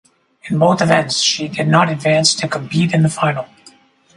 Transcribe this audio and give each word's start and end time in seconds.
In 0.49 0.57
both 0.57 0.81
events 0.81 1.19
she 1.21 1.47
did 1.47 1.67
not 1.67 1.87
advance 1.87 2.33
to 2.33 2.47
compete 2.47 2.91
in 2.91 3.03
the 3.03 3.07
final. 3.09 3.45